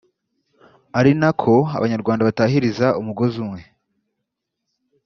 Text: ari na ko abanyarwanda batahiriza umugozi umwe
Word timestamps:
ari 0.99 1.11
na 1.21 1.29
ko 1.41 1.53
abanyarwanda 1.77 2.27
batahiriza 2.27 2.87
umugozi 2.99 3.35
umwe 3.43 3.61